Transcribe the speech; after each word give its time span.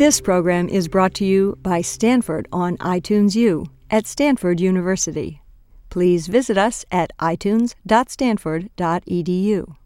This 0.00 0.16
program 0.22 0.70
is 0.70 0.88
brought 0.88 1.12
to 1.16 1.26
you 1.26 1.58
by 1.60 1.82
Stanford 1.82 2.48
on 2.50 2.78
iTunes 2.78 3.36
U 3.36 3.66
at 3.90 4.06
Stanford 4.06 4.58
University. 4.58 5.42
Please 5.90 6.26
visit 6.26 6.56
us 6.56 6.86
at 6.90 7.10
itunes.stanford.edu. 7.18 9.76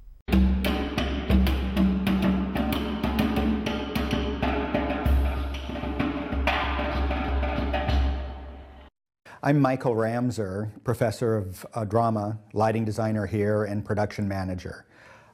I'm 9.42 9.58
Michael 9.58 9.96
Ramsaur, 9.96 10.70
professor 10.84 11.36
of 11.36 11.66
uh, 11.74 11.84
drama, 11.84 12.38
lighting 12.52 12.84
designer 12.84 13.26
here, 13.26 13.64
and 13.64 13.84
production 13.84 14.28
manager. 14.28 14.86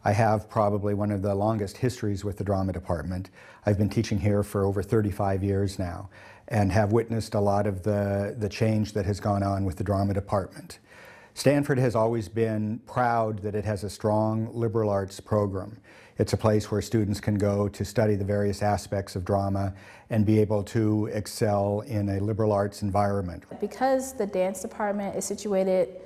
I 0.05 0.13
have 0.13 0.49
probably 0.49 0.95
one 0.95 1.11
of 1.11 1.21
the 1.21 1.35
longest 1.35 1.77
histories 1.77 2.25
with 2.25 2.39
the 2.39 2.45
drama 2.45 2.73
department. 2.73 3.29
I've 3.67 3.77
been 3.77 3.91
teaching 3.91 4.19
here 4.19 4.43
for 4.43 4.65
over 4.65 4.83
35 4.83 5.45
years 5.45 5.79
now 5.79 6.09
and 6.49 6.73
have 6.73 6.93
witnessed 6.93 7.35
a 7.35 7.41
lot 7.41 7.67
of 7.67 7.83
the, 7.83 8.35
the 8.39 8.49
change 8.49 8.95
that 8.95 9.05
has 9.05 9.21
gone 9.21 9.43
on 9.43 9.65
with 9.65 9.77
the 9.77 9.85
drama 9.85 10.15
department. 10.15 10.79
Stanford 11.35 11.79
has 11.79 11.95
always 11.95 12.29
been 12.29 12.81
proud 12.87 13.41
that 13.41 13.55
it 13.55 13.65
has 13.65 13.85
a 13.85 13.91
strong 13.91 14.49
liberal 14.53 14.89
arts 14.89 15.21
program. 15.21 15.79
It's 16.19 16.33
a 16.33 16.37
place 16.37 16.71
where 16.71 16.83
students 16.83 17.21
can 17.21 17.37
go 17.37 17.69
to 17.69 17.85
study 17.85 18.15
the 18.15 18.25
various 18.25 18.63
aspects 18.63 19.17
of 19.17 19.25
drama 19.25 19.75
and 20.09 20.27
be 20.27 20.41
able 20.41 20.63
to 20.65 21.07
excel 21.13 21.83
in 21.87 22.09
a 22.09 22.21
liberal 22.21 22.53
arts 22.53 22.83
environment. 22.83 23.45
Because 23.61 24.15
the 24.15 24.27
dance 24.27 24.61
department 24.61 25.15
is 25.15 25.25
situated 25.25 26.01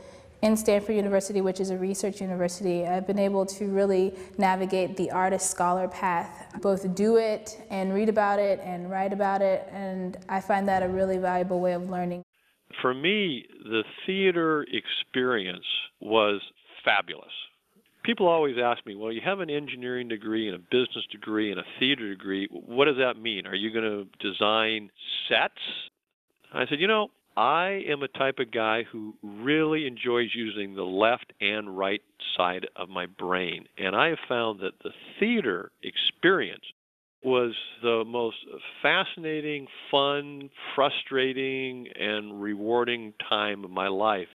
in 0.44 0.58
Stanford 0.58 0.94
University, 0.94 1.40
which 1.40 1.58
is 1.58 1.70
a 1.70 1.78
research 1.78 2.20
university, 2.20 2.86
I've 2.86 3.06
been 3.06 3.18
able 3.18 3.46
to 3.46 3.64
really 3.68 4.12
navigate 4.36 4.94
the 4.94 5.10
artist 5.10 5.50
scholar 5.50 5.88
path, 5.88 6.54
both 6.60 6.94
do 6.94 7.16
it 7.16 7.58
and 7.70 7.94
read 7.94 8.10
about 8.10 8.38
it 8.38 8.60
and 8.62 8.90
write 8.90 9.14
about 9.14 9.40
it, 9.40 9.66
and 9.72 10.18
I 10.28 10.42
find 10.42 10.68
that 10.68 10.82
a 10.82 10.88
really 10.88 11.16
valuable 11.16 11.60
way 11.60 11.72
of 11.72 11.88
learning. 11.88 12.22
For 12.82 12.92
me, 12.92 13.46
the 13.64 13.84
theater 14.04 14.66
experience 14.70 15.64
was 16.00 16.42
fabulous. 16.84 17.32
People 18.04 18.28
always 18.28 18.56
ask 18.62 18.84
me, 18.84 18.96
well, 18.96 19.12
you 19.12 19.22
have 19.24 19.40
an 19.40 19.48
engineering 19.48 20.08
degree 20.08 20.46
and 20.46 20.56
a 20.56 20.58
business 20.58 21.06
degree 21.10 21.52
and 21.52 21.60
a 21.60 21.64
theater 21.80 22.10
degree. 22.10 22.48
What 22.50 22.84
does 22.84 22.98
that 22.98 23.16
mean? 23.16 23.46
Are 23.46 23.54
you 23.54 23.72
going 23.72 23.84
to 23.84 24.28
design 24.28 24.90
sets? 25.26 25.54
I 26.52 26.66
said, 26.66 26.80
you 26.80 26.86
know, 26.86 27.08
I 27.36 27.82
am 27.88 28.02
a 28.02 28.08
type 28.08 28.38
of 28.38 28.52
guy 28.52 28.84
who 28.84 29.14
really 29.22 29.86
enjoys 29.86 30.30
using 30.34 30.74
the 30.74 30.84
left 30.84 31.32
and 31.40 31.76
right 31.76 32.02
side 32.36 32.66
of 32.76 32.88
my 32.88 33.06
brain. 33.06 33.66
And 33.76 33.96
I 33.96 34.08
have 34.08 34.18
found 34.28 34.60
that 34.60 34.78
the 34.82 34.92
theater 35.18 35.72
experience 35.82 36.64
was 37.24 37.54
the 37.82 38.04
most 38.06 38.36
fascinating, 38.82 39.66
fun, 39.90 40.50
frustrating, 40.74 41.88
and 41.98 42.40
rewarding 42.40 43.14
time 43.28 43.64
of 43.64 43.70
my 43.70 43.88
life. 43.88 44.28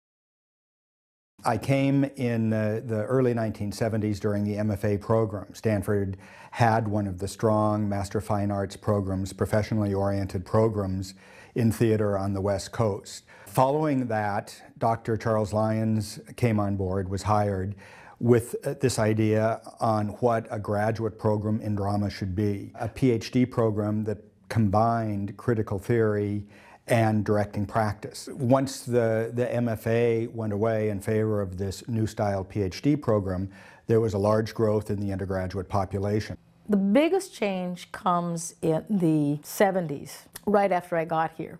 I 1.44 1.58
came 1.58 2.04
in 2.16 2.50
the, 2.50 2.82
the, 2.84 3.04
early 3.04 3.34
1970s 3.34 4.18
during 4.18 4.44
the 4.44 4.54
MFA 4.54 5.00
program. 5.00 5.54
Stanford 5.54 6.16
had 6.50 6.88
one 6.88 7.06
of 7.06 7.18
the 7.18 7.28
strong 7.28 7.88
Master 7.88 8.18
of 8.18 8.24
Fine 8.24 8.50
Arts 8.50 8.74
programs, 8.74 9.32
professionally 9.32 9.92
oriented 9.92 10.44
programs 10.46 11.14
in 11.54 11.70
theater 11.70 12.16
on 12.18 12.32
the 12.32 12.40
West 12.40 12.72
Coast. 12.72 13.24
Following 13.46 14.08
that, 14.08 14.60
Dr. 14.78 15.16
Charles 15.16 15.52
Lyons 15.52 16.18
came 16.36 16.58
on 16.58 16.76
board, 16.76 17.08
was 17.08 17.22
hired 17.22 17.76
with 18.18 18.56
uh, 18.64 18.74
this 18.80 18.98
idea 18.98 19.60
on 19.78 20.08
what 20.20 20.46
a 20.50 20.58
graduate 20.58 21.18
program 21.18 21.60
in 21.60 21.76
drama 21.76 22.10
should 22.10 22.34
be. 22.34 22.72
A 22.80 22.88
PhD 22.88 23.48
program 23.48 24.04
that 24.04 24.18
combined 24.48 25.36
critical 25.36 25.78
theory 25.78 26.46
and 26.88 27.24
directing 27.24 27.66
practice. 27.66 28.28
Once 28.32 28.80
the, 28.80 29.30
the 29.34 29.46
MFA 29.46 30.32
went 30.32 30.52
away 30.52 30.88
in 30.88 31.00
favor 31.00 31.40
of 31.40 31.58
this 31.58 31.86
new 31.88 32.06
style 32.06 32.44
PhD 32.44 33.00
program, 33.00 33.50
there 33.86 34.00
was 34.00 34.14
a 34.14 34.18
large 34.18 34.54
growth 34.54 34.90
in 34.90 35.00
the 35.00 35.12
undergraduate 35.12 35.68
population. 35.68 36.36
The 36.68 36.76
biggest 36.76 37.34
change 37.34 37.90
comes 37.92 38.54
in 38.62 38.84
the 38.90 39.38
70s, 39.42 40.24
right 40.46 40.72
after 40.72 40.96
I 40.96 41.04
got 41.04 41.32
here. 41.36 41.58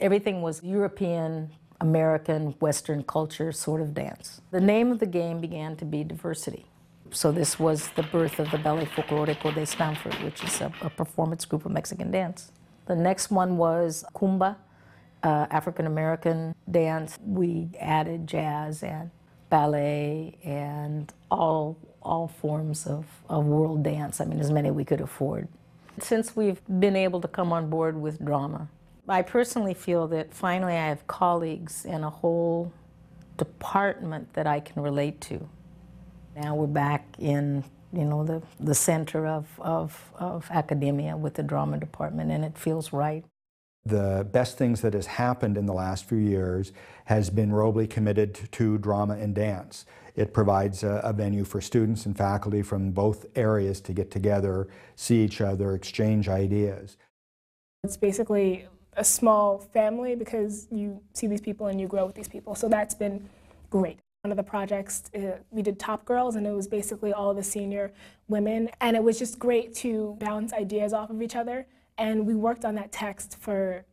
Everything 0.00 0.42
was 0.42 0.62
European, 0.62 1.50
American, 1.80 2.54
Western 2.60 3.02
culture 3.04 3.52
sort 3.52 3.80
of 3.80 3.94
dance. 3.94 4.40
The 4.50 4.60
name 4.60 4.92
of 4.92 4.98
the 4.98 5.06
game 5.06 5.40
began 5.40 5.76
to 5.76 5.84
be 5.84 6.04
diversity. 6.04 6.66
So 7.10 7.32
this 7.32 7.58
was 7.58 7.88
the 7.96 8.02
birth 8.02 8.38
of 8.38 8.50
the 8.50 8.58
Ballet 8.58 8.84
Folklorico 8.84 9.54
de 9.54 9.64
Stanford, 9.64 10.14
which 10.16 10.44
is 10.44 10.60
a, 10.60 10.70
a 10.82 10.90
performance 10.90 11.46
group 11.46 11.64
of 11.64 11.72
Mexican 11.72 12.10
dance. 12.10 12.52
The 12.88 12.96
next 12.96 13.30
one 13.30 13.58
was 13.58 14.02
Kuumba, 14.14 14.56
uh, 15.22 15.46
African 15.50 15.86
American 15.86 16.54
dance. 16.70 17.18
We 17.22 17.68
added 17.78 18.26
jazz 18.26 18.82
and 18.82 19.10
ballet 19.50 20.38
and 20.42 21.12
all 21.30 21.76
all 22.02 22.28
forms 22.28 22.86
of, 22.86 23.04
of 23.28 23.44
world 23.44 23.82
dance. 23.82 24.22
I 24.22 24.24
mean, 24.24 24.40
as 24.40 24.50
many 24.50 24.70
we 24.70 24.84
could 24.86 25.02
afford. 25.02 25.48
Since 26.00 26.34
we've 26.34 26.62
been 26.80 26.96
able 26.96 27.20
to 27.20 27.28
come 27.28 27.52
on 27.52 27.68
board 27.68 28.00
with 28.00 28.24
drama, 28.24 28.68
I 29.06 29.20
personally 29.20 29.74
feel 29.74 30.06
that 30.08 30.32
finally 30.32 30.72
I 30.72 30.86
have 30.86 31.06
colleagues 31.06 31.84
and 31.84 32.04
a 32.04 32.10
whole 32.10 32.72
department 33.36 34.32
that 34.32 34.46
I 34.46 34.60
can 34.60 34.82
relate 34.82 35.20
to. 35.22 35.46
Now 36.36 36.54
we're 36.54 36.66
back 36.66 37.04
in 37.18 37.64
you 37.92 38.04
know, 38.04 38.24
the, 38.24 38.42
the 38.60 38.74
center 38.74 39.26
of, 39.26 39.46
of, 39.58 40.12
of 40.14 40.48
academia 40.50 41.16
with 41.16 41.34
the 41.34 41.42
drama 41.42 41.78
department, 41.78 42.30
and 42.30 42.44
it 42.44 42.56
feels 42.56 42.92
right. 42.92 43.24
The 43.84 44.26
best 44.30 44.58
things 44.58 44.82
that 44.82 44.92
has 44.92 45.06
happened 45.06 45.56
in 45.56 45.66
the 45.66 45.72
last 45.72 46.04
few 46.04 46.18
years 46.18 46.72
has 47.06 47.30
been 47.30 47.50
Roble 47.50 47.88
committed 47.88 48.34
to 48.52 48.78
drama 48.78 49.14
and 49.14 49.34
dance. 49.34 49.86
It 50.14 50.34
provides 50.34 50.82
a, 50.82 51.00
a, 51.04 51.12
venue 51.12 51.44
for 51.44 51.60
students 51.60 52.04
and 52.04 52.16
faculty 52.16 52.60
from 52.60 52.90
both 52.90 53.26
areas 53.36 53.80
to 53.82 53.92
get 53.92 54.10
together, 54.10 54.68
see 54.96 55.24
each 55.24 55.40
other, 55.40 55.74
exchange 55.74 56.28
ideas. 56.28 56.96
It's 57.84 57.96
basically 57.96 58.66
a 58.94 59.04
small 59.04 59.58
family 59.58 60.16
because 60.16 60.66
you 60.70 61.00
see 61.14 61.28
these 61.28 61.40
people 61.40 61.68
and 61.68 61.80
you 61.80 61.86
grow 61.86 62.04
with 62.04 62.16
these 62.16 62.28
people. 62.28 62.56
So 62.56 62.68
that's 62.68 62.94
been 62.94 63.28
great. 63.70 64.00
One 64.22 64.32
of 64.32 64.36
the 64.36 64.42
projects, 64.42 65.04
uh, 65.14 65.38
we 65.50 65.62
did 65.62 65.78
Top 65.78 66.04
Girls, 66.04 66.34
and 66.34 66.44
it 66.44 66.50
was 66.50 66.66
basically 66.66 67.12
all 67.12 67.32
the 67.32 67.42
senior 67.42 67.92
women. 68.26 68.68
And 68.80 68.96
it 68.96 69.02
was 69.02 69.16
just 69.16 69.38
great 69.38 69.72
to 69.76 70.16
bounce 70.18 70.52
ideas 70.52 70.92
off 70.92 71.10
of 71.10 71.22
each 71.22 71.36
other. 71.36 71.68
And 71.98 72.26
we 72.26 72.34
worked 72.34 72.64
on 72.64 72.74
that 72.74 72.90
text 72.90 73.36
for 73.38 73.84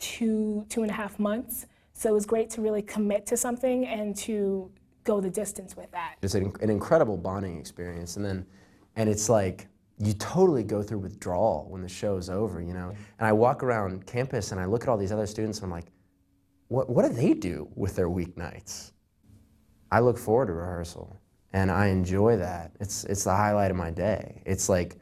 two, 0.00 0.66
two 0.68 0.82
and 0.82 0.90
a 0.90 0.94
half 0.94 1.20
months. 1.20 1.66
So 1.92 2.10
it 2.10 2.12
was 2.12 2.26
great 2.26 2.50
to 2.50 2.60
really 2.60 2.82
commit 2.82 3.24
to 3.26 3.36
something 3.36 3.86
and 3.86 4.16
to 4.16 4.68
go 5.04 5.20
the 5.20 5.30
distance 5.30 5.76
with 5.76 5.92
that. 5.92 6.16
It's 6.22 6.34
an, 6.34 6.52
an 6.60 6.70
incredible 6.70 7.16
bonding 7.16 7.56
experience, 7.58 8.16
and 8.16 8.24
then, 8.24 8.44
and 8.96 9.08
it's 9.08 9.28
like 9.28 9.68
you 9.98 10.12
totally 10.14 10.64
go 10.64 10.82
through 10.82 10.98
withdrawal 10.98 11.66
when 11.68 11.82
the 11.82 11.88
show 11.88 12.16
is 12.16 12.28
over, 12.28 12.60
you 12.60 12.74
know. 12.74 12.92
And 13.18 13.26
I 13.28 13.32
walk 13.32 13.62
around 13.62 14.06
campus 14.06 14.50
and 14.50 14.60
I 14.60 14.64
look 14.64 14.82
at 14.82 14.88
all 14.88 14.96
these 14.96 15.12
other 15.12 15.26
students 15.26 15.58
and 15.58 15.66
I'm 15.66 15.70
like, 15.70 15.86
what 16.66 16.90
what 16.90 17.08
do 17.08 17.12
they 17.12 17.32
do 17.32 17.68
with 17.74 17.96
their 17.96 18.08
weeknights? 18.08 18.92
I 19.90 20.00
look 20.00 20.18
forward 20.18 20.46
to 20.46 20.52
rehearsal, 20.52 21.20
and 21.52 21.70
I 21.70 21.86
enjoy 21.86 22.36
that. 22.36 22.72
It's 22.80 23.04
it's 23.04 23.24
the 23.24 23.34
highlight 23.34 23.70
of 23.70 23.76
my 23.76 23.90
day. 23.90 24.42
It's 24.44 24.68
like 24.68 24.96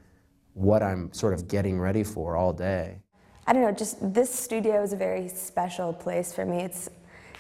what 0.54 0.82
I'm 0.82 1.12
sort 1.12 1.34
of 1.34 1.48
getting 1.48 1.78
ready 1.78 2.04
for 2.04 2.36
all 2.36 2.52
day. 2.52 2.98
I 3.47 3.52
don't 3.52 3.62
know, 3.62 3.72
just 3.72 3.97
this 4.14 4.32
studio 4.32 4.82
is 4.82 4.92
a 4.92 4.97
very 4.97 5.28
special 5.28 5.92
place 5.92 6.32
for 6.32 6.44
me. 6.44 6.62
It's 6.62 6.88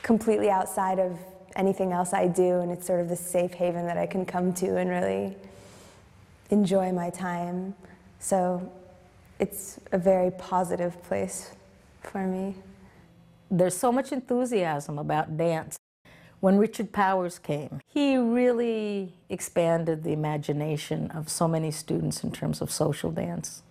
completely 0.02 0.50
outside 0.50 0.98
of 1.00 1.18
anything 1.56 1.92
else 1.92 2.12
I 2.12 2.28
do, 2.28 2.60
and 2.60 2.70
it's 2.70 2.86
sort 2.86 3.00
of 3.00 3.08
the 3.08 3.16
safe 3.16 3.52
haven 3.54 3.86
that 3.86 3.96
I 3.96 4.06
can 4.06 4.24
come 4.24 4.52
to 4.54 4.76
and 4.76 4.88
really 4.90 5.36
enjoy 6.50 6.92
my 6.92 7.10
time. 7.10 7.74
So 8.20 8.70
it's 9.38 9.80
a 9.92 9.98
very 9.98 10.30
positive 10.32 11.02
place 11.02 11.52
for 12.02 12.26
me. 12.26 12.54
There's 13.50 13.76
so 13.76 13.90
much 13.90 14.12
enthusiasm 14.12 14.98
about 14.98 15.36
dance. 15.36 15.76
When 16.46 16.58
Richard 16.58 16.92
Powers 16.92 17.40
came, 17.40 17.80
he 17.88 18.16
really 18.16 19.14
expanded 19.28 20.04
the 20.04 20.12
imagination 20.12 21.10
of 21.10 21.28
so 21.28 21.48
many 21.48 21.72
students 21.72 22.22
in 22.22 22.30
terms 22.30 22.60
of 22.60 22.70
social 22.70 23.10
dance. 23.10 23.64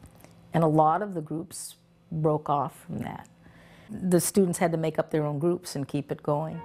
And 0.53 0.61
a 0.61 0.67
lot 0.67 1.01
of 1.01 1.13
the 1.13 1.21
groups 1.21 1.75
broke 2.11 2.49
off 2.49 2.77
from 2.85 2.99
that. 2.99 3.29
The 3.89 4.19
students 4.19 4.57
had 4.57 4.73
to 4.73 4.77
make 4.77 4.99
up 4.99 5.09
their 5.09 5.23
own 5.23 5.39
groups 5.39 5.77
and 5.77 5.87
keep 5.87 6.11
it 6.11 6.21
going. 6.21 6.59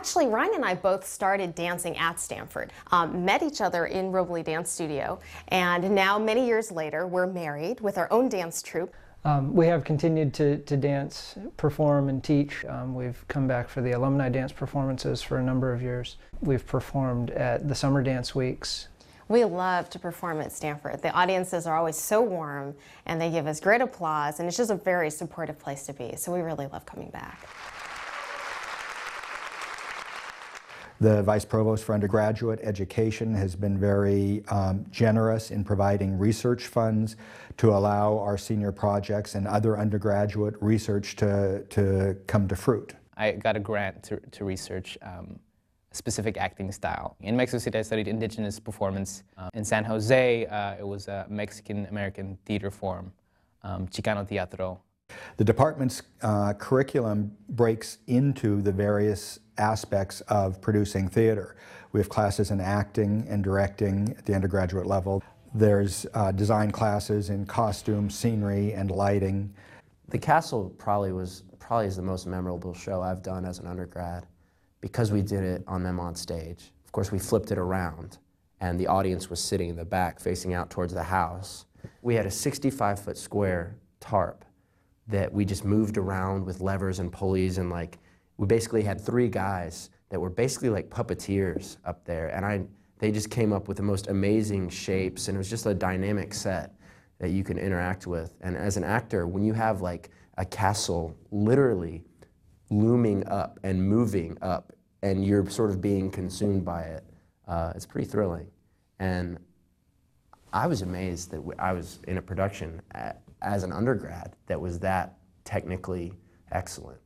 Actually, 0.00 0.28
Ryan 0.28 0.54
and 0.54 0.64
I 0.64 0.74
both 0.76 1.06
started 1.06 1.54
dancing 1.54 1.94
at 1.98 2.18
Stanford, 2.18 2.72
um, 2.90 3.22
met 3.22 3.42
each 3.42 3.60
other 3.60 3.84
in 3.84 4.10
Roble 4.10 4.42
Dance 4.42 4.70
Studio, 4.70 5.20
and 5.48 5.94
now 5.94 6.18
many 6.18 6.46
years 6.46 6.72
later, 6.72 7.06
we're 7.06 7.26
married 7.26 7.82
with 7.82 7.98
our 7.98 8.10
own 8.10 8.30
dance 8.30 8.62
troupe. 8.62 8.94
Um, 9.26 9.52
we 9.54 9.66
have 9.66 9.84
continued 9.84 10.32
to, 10.34 10.56
to 10.56 10.76
dance, 10.78 11.36
perform, 11.58 12.08
and 12.08 12.24
teach. 12.24 12.64
Um, 12.64 12.94
we've 12.94 13.22
come 13.28 13.46
back 13.46 13.68
for 13.68 13.82
the 13.82 13.92
alumni 13.92 14.30
dance 14.30 14.52
performances 14.52 15.20
for 15.20 15.36
a 15.36 15.42
number 15.42 15.70
of 15.70 15.82
years. 15.82 16.16
We've 16.40 16.66
performed 16.66 17.32
at 17.32 17.68
the 17.68 17.74
summer 17.74 18.02
dance 18.02 18.34
weeks. 18.34 18.88
We 19.28 19.44
love 19.44 19.90
to 19.90 19.98
perform 19.98 20.40
at 20.40 20.50
Stanford. 20.50 21.02
The 21.02 21.12
audiences 21.12 21.66
are 21.66 21.76
always 21.76 21.96
so 21.96 22.22
warm 22.22 22.74
and 23.04 23.20
they 23.20 23.30
give 23.30 23.46
us 23.46 23.60
great 23.60 23.82
applause, 23.82 24.40
and 24.40 24.48
it's 24.48 24.56
just 24.56 24.70
a 24.70 24.76
very 24.76 25.10
supportive 25.10 25.58
place 25.58 25.84
to 25.84 25.92
be. 25.92 26.16
So 26.16 26.32
we 26.32 26.40
really 26.40 26.68
love 26.68 26.86
coming 26.86 27.10
back. 27.10 27.46
The 31.00 31.22
Vice 31.22 31.46
Provost 31.46 31.84
for 31.84 31.94
Undergraduate 31.94 32.60
Education 32.62 33.32
has 33.32 33.56
been 33.56 33.78
very 33.80 34.44
um, 34.48 34.84
generous 34.90 35.50
in 35.50 35.64
providing 35.64 36.18
research 36.18 36.66
funds 36.66 37.16
to 37.56 37.70
allow 37.70 38.18
our 38.18 38.36
senior 38.36 38.70
projects 38.70 39.34
and 39.34 39.48
other 39.48 39.78
undergraduate 39.78 40.56
research 40.60 41.16
to, 41.16 41.64
to 41.70 42.18
come 42.26 42.46
to 42.48 42.54
fruit. 42.54 42.92
I 43.16 43.32
got 43.32 43.56
a 43.56 43.60
grant 43.60 44.02
to, 44.04 44.20
to 44.20 44.44
research 44.44 44.98
um, 45.00 45.38
a 45.90 45.94
specific 45.94 46.36
acting 46.36 46.70
style. 46.70 47.16
In 47.20 47.34
Mexico 47.34 47.60
City, 47.60 47.78
I 47.78 47.82
studied 47.82 48.06
indigenous 48.06 48.60
performance. 48.60 49.22
Um, 49.38 49.48
in 49.54 49.64
San 49.64 49.84
Jose, 49.84 50.44
uh, 50.44 50.74
it 50.78 50.86
was 50.86 51.08
a 51.08 51.24
Mexican-American 51.30 52.36
theater 52.44 52.70
form, 52.70 53.10
um, 53.62 53.88
Chicano 53.88 54.28
Teatro. 54.28 54.82
The 55.36 55.44
department's 55.44 56.02
uh, 56.22 56.54
curriculum 56.54 57.36
breaks 57.48 57.98
into 58.06 58.60
the 58.62 58.72
various 58.72 59.38
aspects 59.58 60.20
of 60.22 60.60
producing 60.60 61.08
theater. 61.08 61.56
We 61.92 62.00
have 62.00 62.08
classes 62.08 62.50
in 62.50 62.60
acting 62.60 63.26
and 63.28 63.42
directing 63.42 64.14
at 64.18 64.24
the 64.24 64.34
undergraduate 64.34 64.86
level. 64.86 65.22
There's 65.54 66.06
uh, 66.14 66.32
design 66.32 66.70
classes 66.70 67.30
in 67.30 67.46
costume, 67.46 68.08
scenery, 68.10 68.72
and 68.72 68.90
lighting. 68.90 69.52
The 70.08 70.18
Castle 70.18 70.70
probably 70.78 71.12
was 71.12 71.42
probably 71.58 71.86
is 71.86 71.96
the 71.96 72.02
most 72.02 72.26
memorable 72.26 72.74
show 72.74 73.00
I've 73.00 73.22
done 73.22 73.44
as 73.44 73.60
an 73.60 73.66
undergrad 73.66 74.26
because 74.80 75.12
we 75.12 75.22
did 75.22 75.44
it 75.44 75.62
on 75.68 75.82
them 75.82 76.00
on 76.00 76.14
stage. 76.14 76.72
Of 76.84 76.92
course, 76.92 77.12
we 77.12 77.18
flipped 77.18 77.52
it 77.52 77.58
around, 77.58 78.18
and 78.60 78.78
the 78.78 78.86
audience 78.86 79.30
was 79.30 79.40
sitting 79.42 79.68
in 79.68 79.76
the 79.76 79.84
back 79.84 80.18
facing 80.18 80.54
out 80.54 80.70
towards 80.70 80.92
the 80.92 81.02
house. 81.02 81.66
We 82.02 82.14
had 82.14 82.26
a 82.26 82.30
65 82.30 82.98
foot 82.98 83.16
square 83.16 83.76
tarp 84.00 84.44
that 85.08 85.32
we 85.32 85.44
just 85.44 85.64
moved 85.64 85.96
around 85.96 86.44
with 86.44 86.60
levers 86.60 86.98
and 86.98 87.12
pulleys 87.12 87.58
and 87.58 87.70
like 87.70 87.98
we 88.40 88.46
basically 88.46 88.82
had 88.82 88.98
three 88.98 89.28
guys 89.28 89.90
that 90.08 90.18
were 90.18 90.30
basically 90.30 90.70
like 90.70 90.88
puppeteers 90.88 91.76
up 91.84 92.06
there, 92.06 92.28
and 92.28 92.44
I, 92.44 92.62
they 92.98 93.12
just 93.12 93.30
came 93.30 93.52
up 93.52 93.68
with 93.68 93.76
the 93.76 93.82
most 93.82 94.08
amazing 94.08 94.70
shapes, 94.70 95.28
and 95.28 95.36
it 95.36 95.38
was 95.38 95.50
just 95.50 95.66
a 95.66 95.74
dynamic 95.74 96.32
set 96.32 96.72
that 97.18 97.28
you 97.28 97.44
can 97.44 97.58
interact 97.58 98.06
with. 98.06 98.34
And 98.40 98.56
as 98.56 98.78
an 98.78 98.84
actor, 98.84 99.26
when 99.26 99.44
you 99.44 99.52
have 99.52 99.82
like 99.82 100.08
a 100.38 100.46
castle 100.46 101.14
literally 101.30 102.02
looming 102.70 103.28
up 103.28 103.60
and 103.62 103.86
moving 103.86 104.38
up, 104.40 104.72
and 105.02 105.22
you're 105.22 105.48
sort 105.50 105.68
of 105.68 105.82
being 105.82 106.10
consumed 106.10 106.64
by 106.64 106.82
it, 106.84 107.04
uh, 107.46 107.74
it's 107.76 107.84
pretty 107.84 108.08
thrilling. 108.08 108.46
And 109.00 109.38
I 110.52 110.66
was 110.66 110.82
amazed 110.82 111.30
that 111.30 111.42
I 111.60 111.72
was 111.72 112.00
in 112.08 112.18
a 112.18 112.22
production 112.22 112.82
as 113.40 113.62
an 113.62 113.72
undergrad 113.72 114.34
that 114.46 114.60
was 114.60 114.80
that 114.80 115.14
technically 115.44 116.12
excellent. 116.50 116.98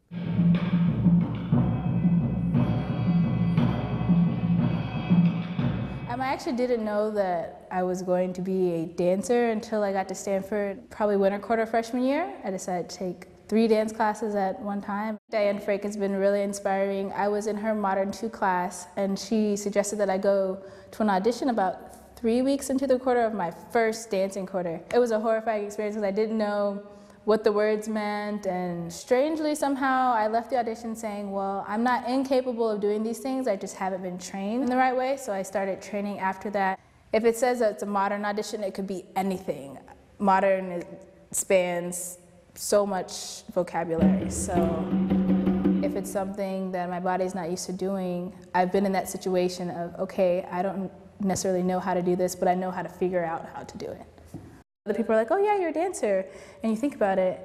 Um, 6.08 6.20
I 6.20 6.29
actually 6.29 6.56
didn't 6.56 6.87
know 6.87 7.11
that 7.11 7.69
I 7.70 7.82
was 7.82 8.00
going 8.00 8.32
to 8.32 8.41
be 8.41 8.73
a 8.73 8.87
dancer 8.87 9.50
until 9.50 9.82
I 9.82 9.93
got 9.93 10.08
to 10.08 10.14
Stanford, 10.14 10.88
probably 10.88 11.19
winter 11.19 11.38
quarter 11.38 11.67
freshman 11.67 12.02
year. 12.02 12.32
I 12.44 12.50
decided 12.50 12.88
to 12.88 12.96
take 12.96 13.26
three 13.49 13.69
dance 13.69 13.93
classes 13.93 14.35
at 14.35 14.58
one 14.61 14.81
time. 14.81 15.19
Diane 15.31 15.61
Frank 15.61 15.82
has 15.82 15.99
been 15.99 16.17
really 16.17 16.41
inspiring. 16.41 17.12
I 17.12 17.29
was 17.29 17.46
in 17.46 17.56
her 17.58 17.75
Modern 17.75 18.11
2 18.11 18.31
class, 18.31 18.87
and 18.96 19.19
she 19.19 19.55
suggested 19.55 19.96
that 19.96 20.08
I 20.08 20.17
go 20.17 20.64
to 20.93 21.02
an 21.02 21.11
audition 21.11 21.50
about 21.50 21.94
three 22.25 22.41
weeks 22.41 22.71
into 22.71 22.87
the 22.87 22.99
quarter 22.99 23.21
of 23.21 23.35
my 23.35 23.50
first 23.71 24.11
dancing 24.11 24.47
quarter. 24.47 24.81
It 24.94 24.99
was 24.99 25.11
a 25.11 25.21
horrifying 25.21 25.67
experience 25.67 25.94
because 25.94 26.09
I 26.09 26.11
didn't 26.11 26.38
know 26.38 26.82
what 27.26 27.44
the 27.44 27.53
words 27.53 27.87
meant. 27.87 28.47
And 28.47 28.91
strangely, 28.91 29.55
somehow, 29.55 30.15
I 30.15 30.29
left 30.29 30.49
the 30.49 30.56
audition 30.56 30.97
saying, 30.97 31.31
well, 31.31 31.67
I'm 31.69 31.82
not 31.82 32.09
incapable 32.09 32.71
of 32.71 32.81
doing 32.81 33.03
these 33.03 33.19
things, 33.19 33.47
I 33.47 33.56
just 33.56 33.76
haven't 33.76 34.03
been 34.03 34.17
trained 34.17 34.62
in 34.62 34.71
the 34.71 34.76
right 34.76 34.97
way. 34.97 35.19
So 35.19 35.35
I 35.35 35.43
started 35.43 35.82
training 35.82 36.19
after 36.19 36.49
that. 36.53 36.81
If 37.12 37.26
it 37.26 37.37
says 37.37 37.59
that 37.59 37.73
it's 37.73 37.82
a 37.82 37.87
modern 38.00 38.25
audition, 38.25 38.65
it 38.65 38.73
could 38.73 38.87
be 38.87 39.05
anything. 39.17 39.77
Modern 40.19 40.82
spans 41.31 42.17
so 42.55 42.87
much 42.87 43.43
vocabulary. 43.53 44.31
So 44.31 44.55
if 45.82 45.94
it's 45.94 46.11
something 46.11 46.73
that 46.73 46.88
my 46.88 47.00
body's 47.00 47.35
not 47.35 47.50
used 47.50 47.67
to 47.67 47.75
doing, 47.75 48.32
I've 48.55 48.73
been 48.73 48.87
in 48.87 48.93
that 48.93 49.11
situation 49.11 49.69
of, 49.69 49.94
okay, 50.00 50.49
I 50.50 50.62
don't 50.62 50.91
necessarily 51.21 51.63
know 51.63 51.81
how 51.81 51.95
to 51.95 52.03
do 52.03 52.17
this, 52.17 52.35
but 52.35 52.49
I 52.49 52.55
know 52.55 52.71
how 52.71 52.83
to 52.83 52.89
figure 52.89 53.25
out 53.25 53.49
how 53.55 53.63
to 53.63 53.79
do 53.79 53.87
it. 53.87 54.07
The 54.87 54.95
people 54.95 55.15
are 55.15 55.19
like, 55.19 55.31
oh 55.31 55.43
yeah, 55.43 55.59
you're 55.59 55.71
a 55.71 55.73
dancer. 55.73 56.27
And 56.63 56.71
you 56.71 56.77
think 56.77 56.95
about 56.95 57.19
it, 57.19 57.39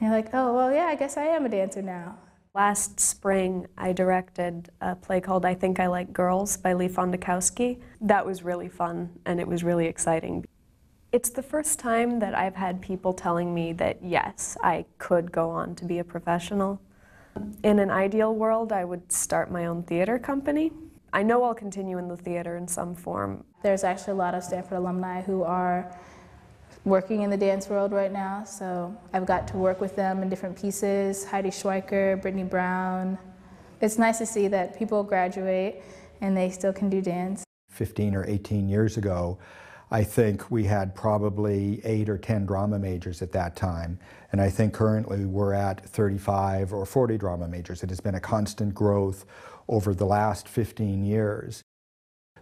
and 0.00 0.08
you're 0.08 0.16
like, 0.16 0.30
oh, 0.32 0.54
well, 0.54 0.72
yeah, 0.72 0.86
I 0.86 0.94
guess 0.96 1.16
I 1.16 1.26
am 1.26 1.46
a 1.46 1.48
dancer 1.48 1.82
now. 1.82 2.18
Last 2.54 3.00
spring, 3.00 3.66
I 3.78 3.92
directed 3.92 4.68
a 4.80 4.94
play 4.94 5.20
called 5.20 5.46
I 5.46 5.54
Think 5.54 5.80
I 5.80 5.86
Like 5.86 6.12
Girls 6.12 6.56
by 6.56 6.74
Leigh 6.74 6.88
Fondakowski. 6.88 7.80
That 8.00 8.26
was 8.26 8.42
really 8.42 8.68
fun, 8.68 9.10
and 9.24 9.40
it 9.40 9.48
was 9.48 9.64
really 9.64 9.86
exciting. 9.86 10.44
It's 11.12 11.30
the 11.30 11.42
first 11.42 11.78
time 11.78 12.18
that 12.18 12.34
I've 12.34 12.56
had 12.56 12.82
people 12.82 13.12
telling 13.12 13.54
me 13.54 13.72
that, 13.74 14.02
yes, 14.02 14.56
I 14.62 14.84
could 14.98 15.30
go 15.30 15.50
on 15.50 15.74
to 15.76 15.84
be 15.84 15.98
a 15.98 16.04
professional. 16.04 16.80
In 17.62 17.78
an 17.78 17.90
ideal 17.90 18.34
world, 18.34 18.72
I 18.72 18.84
would 18.84 19.10
start 19.12 19.50
my 19.50 19.64
own 19.66 19.82
theater 19.82 20.18
company. 20.18 20.72
I 21.14 21.22
know 21.22 21.44
I'll 21.44 21.54
continue 21.54 21.98
in 21.98 22.08
the 22.08 22.16
theater 22.16 22.56
in 22.56 22.66
some 22.66 22.94
form. 22.94 23.44
There's 23.62 23.84
actually 23.84 24.12
a 24.12 24.16
lot 24.16 24.34
of 24.34 24.42
Stanford 24.42 24.78
alumni 24.78 25.20
who 25.20 25.42
are 25.42 25.94
working 26.84 27.20
in 27.20 27.28
the 27.28 27.36
dance 27.36 27.68
world 27.68 27.92
right 27.92 28.10
now, 28.10 28.44
so 28.44 28.96
I've 29.12 29.26
got 29.26 29.46
to 29.48 29.58
work 29.58 29.78
with 29.78 29.94
them 29.94 30.22
in 30.22 30.30
different 30.30 30.60
pieces, 30.60 31.24
Heidi 31.24 31.50
Schweiker, 31.50 32.20
Brittany 32.22 32.44
Brown. 32.44 33.18
It's 33.82 33.98
nice 33.98 34.18
to 34.18 34.26
see 34.26 34.48
that 34.48 34.78
people 34.78 35.02
graduate 35.02 35.82
and 36.22 36.34
they 36.34 36.48
still 36.48 36.72
can 36.72 36.88
do 36.88 37.02
dance. 37.02 37.44
15 37.68 38.14
or 38.14 38.24
18 38.26 38.68
years 38.68 38.96
ago, 38.96 39.38
I 39.92 40.04
think 40.04 40.50
we 40.50 40.64
had 40.64 40.94
probably 40.94 41.82
eight 41.84 42.08
or 42.08 42.16
10 42.16 42.46
drama 42.46 42.78
majors 42.78 43.20
at 43.20 43.32
that 43.32 43.54
time. 43.56 43.98
And 44.32 44.40
I 44.40 44.48
think 44.48 44.72
currently 44.72 45.26
we're 45.26 45.52
at 45.52 45.84
35 45.84 46.72
or 46.72 46.86
40 46.86 47.18
drama 47.18 47.46
majors. 47.46 47.82
It 47.82 47.90
has 47.90 48.00
been 48.00 48.14
a 48.14 48.20
constant 48.20 48.74
growth 48.74 49.26
over 49.68 49.92
the 49.92 50.06
last 50.06 50.48
15 50.48 51.04
years. 51.04 51.62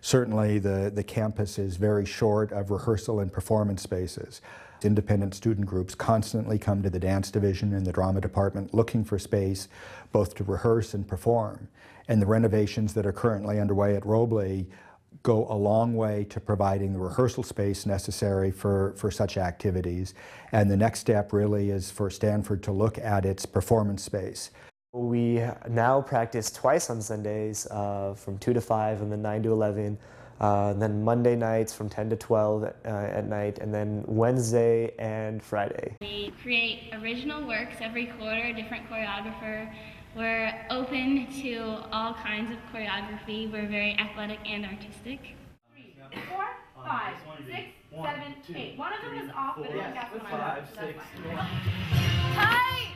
Certainly 0.01 0.61
the, 0.61 0.93
the 0.95 1.03
campus 1.03 1.59
is 1.59 1.75
very 1.75 2.07
short 2.07 2.53
of 2.53 2.71
rehearsal 2.71 3.19
and 3.19 3.33
performance 3.33 3.83
spaces. 3.83 4.41
Independent 4.85 5.35
student 5.35 5.67
groups 5.67 5.97
constantly 5.97 6.57
come 6.57 6.85
to 6.85 6.89
the 6.89 7.01
dance 7.01 7.33
division 7.33 7.75
and 7.75 7.85
the 7.85 7.93
drama 7.93 8.21
department 8.21 8.73
looking 8.73 9.05
for 9.05 9.19
space 9.19 9.67
both 10.13 10.37
to 10.37 10.45
rehearse 10.45 10.95
and 10.95 11.09
perform. 11.09 11.67
And 12.07 12.23
the 12.23 12.27
renovations 12.27 12.95
that 12.95 13.07
are 13.07 13.13
currently 13.13 13.59
underway 13.59 13.97
at 13.97 14.05
Roble 14.05 14.67
go 15.23 15.47
a 15.49 15.55
long 15.55 15.95
way 15.95 16.25
to 16.31 16.41
providing 16.41 16.93
the 16.93 16.99
rehearsal 16.99 17.43
space 17.43 17.85
necessary 17.85 18.51
for, 18.51 18.95
for 18.97 19.11
such 19.11 19.37
activities. 19.37 20.15
And 20.53 20.71
the 20.71 20.77
next 20.77 21.01
step 21.01 21.33
really 21.33 21.71
is 21.71 21.91
for 21.91 22.11
Stanford 22.11 22.63
to 22.65 22.73
look 22.73 22.99
at 22.99 23.25
its 23.25 23.45
performance 23.45 24.03
space. 24.03 24.51
We 24.93 25.43
now 25.69 26.01
practice 26.01 26.51
twice 26.51 26.91
on 26.91 27.01
Sundays 27.01 27.67
uh, 27.71 28.15
from 28.15 28.39
2 28.39 28.55
to 28.55 28.61
5 28.61 29.03
and 29.03 29.13
then 29.13 29.23
9 29.23 29.43
to 29.45 29.53
11. 29.53 29.99
Uh, 30.41 30.73
then 30.73 31.05
Monday 31.05 31.37
nights 31.37 31.75
from 31.75 31.91
10 31.91 32.11
to 32.11 32.17
12 32.17 32.63
uh, 32.63 32.69
at 32.89 33.29
night, 33.29 33.59
and 33.59 33.75
then 33.75 34.03
Wednesday 34.07 34.95
and 34.99 35.43
Friday. 35.43 35.97
We 36.01 36.33
create 36.43 36.95
original 36.95 37.47
works 37.47 37.77
every 37.81 38.07
quarter, 38.07 38.51
different 38.55 38.89
choreographer. 38.89 39.71
We're 40.17 40.53
open 40.71 41.29
to 41.43 41.85
all 41.93 42.15
kinds 42.15 42.51
of 42.51 42.57
choreography. 42.73 43.53
We're 43.53 43.69
very 43.69 43.97
athletic 43.99 44.39
and 44.47 44.65
artistic. 44.65 45.37
Three, 45.73 45.95
four, 46.31 46.47
five, 46.85 47.15
six, 47.47 47.69
seven, 47.93 48.35
eight. 48.57 48.79
One 48.79 48.93
of 48.95 49.01
them 49.03 49.21
was 49.21 49.31
off, 49.37 49.57
but 49.59 49.67
I 49.67 49.73
think 49.73 49.95
that's 49.95 50.13
when 50.13 50.23
I 50.23 50.31
Five, 50.31 50.69
six, 50.75 51.05
Tight! 52.35 52.95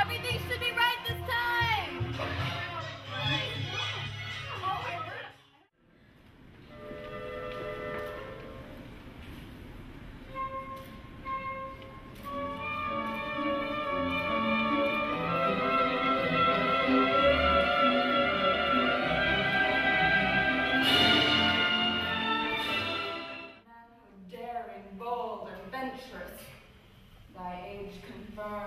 Everything 0.00 0.40
should 0.48 0.60
be 0.60 0.70
right 0.70 0.98
this 1.06 1.18
time! 1.28 2.79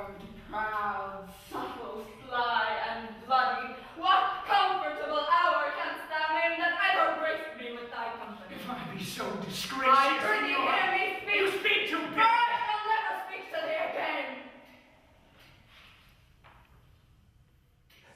Confirmed, 0.05 0.24
proud, 0.50 1.29
subtle, 1.51 2.05
sly, 2.27 2.77
and 2.91 3.10
bloody. 3.25 3.75
What 3.98 4.45
comfortable 4.48 5.19
hour 5.19 5.72
canst 5.77 6.10
thou 6.10 6.25
name 6.33 6.60
that 6.60 6.74
ever 6.93 7.19
graced 7.19 7.57
me 7.60 7.75
with 7.79 7.91
thy 7.91 8.12
company? 8.19 8.55
If 8.55 8.69
I 8.69 8.95
be 8.95 9.03
so 9.03 9.24
I 9.25 10.17
prithee 10.19 10.53
Senor, 10.53 10.72
hear 10.72 10.91
me 10.91 11.17
speak. 11.22 11.36
you 11.36 11.48
speak 11.60 11.89
too 11.89 11.98
For. 12.15 12.19
I 12.19 12.60
shall 12.67 12.83
never 12.93 13.13
speak 13.27 13.51
to 13.51 13.60
thee 13.65 13.81
again. 13.91 14.50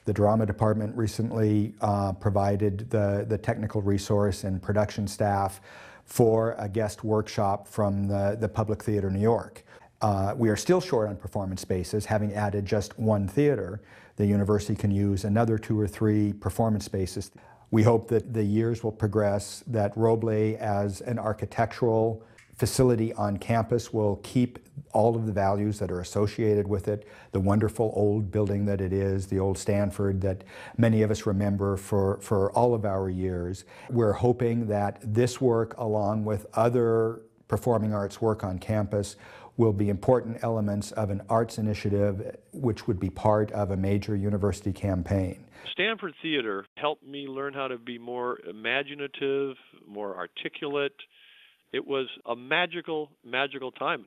The 0.04 0.12
drama 0.12 0.46
department 0.46 0.96
recently 0.96 1.74
uh, 1.80 2.12
provided 2.12 2.90
the, 2.90 3.24
the 3.28 3.38
technical 3.38 3.82
resource 3.82 4.44
and 4.44 4.60
production 4.60 5.06
staff 5.06 5.60
for 6.04 6.54
a 6.58 6.68
guest 6.68 7.04
workshop 7.04 7.68
from 7.68 8.08
the, 8.08 8.36
the 8.40 8.48
Public 8.48 8.82
Theater 8.82 9.10
New 9.10 9.20
York. 9.20 9.64
Uh, 10.00 10.32
we 10.36 10.48
are 10.48 10.56
still 10.56 10.80
short 10.80 11.08
on 11.08 11.16
performance 11.16 11.60
spaces, 11.60 12.06
having 12.06 12.32
added 12.32 12.64
just 12.64 12.98
one 12.98 13.26
theater. 13.26 13.80
The 14.16 14.26
university 14.26 14.76
can 14.76 14.90
use 14.90 15.24
another 15.24 15.58
two 15.58 15.78
or 15.78 15.88
three 15.88 16.32
performance 16.32 16.84
spaces. 16.84 17.30
We 17.70 17.82
hope 17.82 18.08
that 18.08 18.32
the 18.32 18.44
years 18.44 18.82
will 18.82 18.92
progress, 18.92 19.62
that 19.66 19.94
Roble 19.94 20.56
as 20.58 21.00
an 21.00 21.18
architectural 21.18 22.24
facility 22.54 23.12
on 23.14 23.36
campus 23.36 23.92
will 23.92 24.16
keep 24.22 24.58
all 24.92 25.14
of 25.14 25.26
the 25.26 25.32
values 25.32 25.78
that 25.78 25.92
are 25.92 26.00
associated 26.00 26.66
with 26.66 26.88
it, 26.88 27.06
the 27.32 27.38
wonderful 27.38 27.92
old 27.94 28.30
building 28.30 28.64
that 28.66 28.80
it 28.80 28.92
is, 28.92 29.26
the 29.26 29.38
old 29.38 29.56
Stanford 29.56 30.20
that 30.20 30.42
many 30.76 31.02
of 31.02 31.10
us 31.10 31.26
remember 31.26 31.76
for, 31.76 32.18
for 32.20 32.50
all 32.52 32.74
of 32.74 32.84
our 32.84 33.08
years. 33.10 33.64
We're 33.90 34.12
hoping 34.12 34.66
that 34.68 34.98
this 35.02 35.40
work, 35.40 35.76
along 35.78 36.24
with 36.24 36.46
other 36.54 37.20
performing 37.48 37.94
arts 37.94 38.20
work 38.20 38.44
on 38.44 38.58
campus, 38.58 39.16
will 39.58 39.74
be 39.74 39.90
important 39.90 40.38
elements 40.42 40.92
of 40.92 41.10
an 41.10 41.20
arts 41.28 41.58
initiative 41.58 42.36
which 42.52 42.86
would 42.86 42.98
be 42.98 43.10
part 43.10 43.52
of 43.52 43.70
a 43.70 43.76
major 43.76 44.16
university 44.16 44.72
campaign. 44.72 45.44
Stanford 45.72 46.14
Theater 46.22 46.64
helped 46.76 47.04
me 47.04 47.26
learn 47.26 47.52
how 47.52 47.68
to 47.68 47.76
be 47.76 47.98
more 47.98 48.38
imaginative, 48.48 49.56
more 49.86 50.16
articulate. 50.16 50.94
It 51.72 51.86
was 51.86 52.06
a 52.24 52.34
magical, 52.34 53.10
magical 53.24 53.72
time. 53.72 54.06